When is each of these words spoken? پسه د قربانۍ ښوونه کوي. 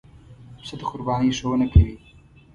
پسه 0.59 0.75
د 0.79 0.81
قربانۍ 0.89 1.29
ښوونه 1.37 1.65
کوي. 1.73 1.95